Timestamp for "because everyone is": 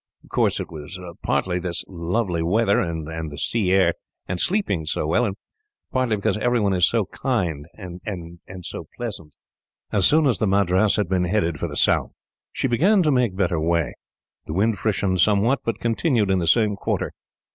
6.15-6.87